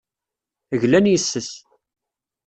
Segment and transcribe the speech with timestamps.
[0.81, 1.51] Glan yes-s.